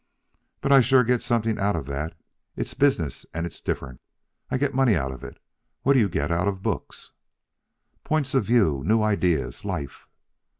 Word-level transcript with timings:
"But 0.61 0.71
I 0.71 0.81
sure 0.81 1.03
get 1.03 1.21
something 1.21 1.59
out 1.59 1.75
of 1.75 1.85
that. 1.85 2.17
It's 2.55 2.73
business, 2.73 3.23
and 3.35 3.45
it's 3.45 3.61
different. 3.61 4.01
I 4.49 4.57
get 4.57 4.73
money 4.73 4.95
out 4.95 5.11
of 5.11 5.23
it. 5.23 5.37
What 5.83 5.93
do 5.93 5.99
you 5.99 6.09
get 6.09 6.31
out 6.31 6.47
of 6.47 6.63
books?" 6.63 7.11
"Points 8.03 8.33
of 8.33 8.43
view, 8.43 8.81
new 8.83 9.03
ideas, 9.03 9.63
life." 9.63 10.07